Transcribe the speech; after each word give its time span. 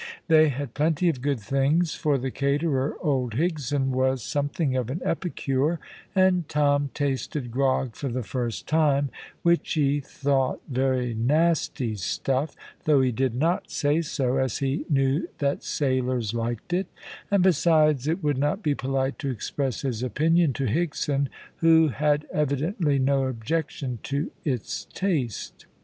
They 0.29 0.49
had 0.49 0.73
plenty 0.73 1.09
of 1.09 1.21
good 1.21 1.39
things, 1.39 1.93
for 1.93 2.17
the 2.17 2.31
caterer, 2.31 2.95
old 3.01 3.33
Higson, 3.33 3.89
was 3.91 4.23
something 4.23 4.75
of 4.75 4.89
an 4.89 4.99
epicure; 5.05 5.79
and 6.15 6.49
Tom 6.49 6.89
tasted 6.95 7.51
grog 7.51 7.95
for 7.95 8.07
the 8.09 8.23
first 8.23 8.67
time, 8.67 9.11
which 9.43 9.73
he 9.73 9.99
thought 9.99 10.59
very 10.67 11.13
nasty 11.13 11.93
stuff, 11.93 12.55
though 12.85 12.99
he 13.01 13.11
did 13.11 13.35
not 13.35 13.69
say 13.69 14.01
so, 14.01 14.37
as 14.37 14.57
he 14.57 14.85
knew 14.89 15.27
that 15.37 15.61
sailors 15.63 16.33
liked 16.33 16.73
it; 16.73 16.87
and 17.29 17.43
besides 17.43 18.07
it 18.07 18.23
would 18.23 18.39
not 18.39 18.63
be 18.63 18.73
polite 18.73 19.19
to 19.19 19.29
express 19.29 19.83
his 19.83 20.01
opinion 20.01 20.51
to 20.53 20.65
Higson, 20.65 21.27
who 21.57 21.89
had 21.89 22.25
evidently 22.33 22.97
no 22.97 23.25
objection 23.27 23.99
to 24.01 24.31
its 24.43 24.85
taste. 24.93 25.67